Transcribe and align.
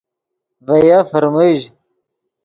ڤے 0.67 0.77
یف 0.87 1.05
فرمژ 1.11 1.59